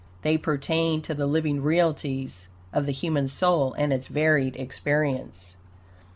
[0.23, 5.57] They pertain to the living realities of the human soul and its varied experience.